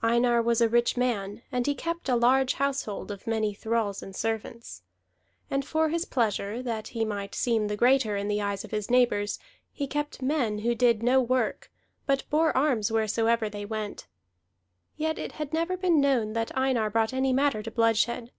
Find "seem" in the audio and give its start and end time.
7.34-7.66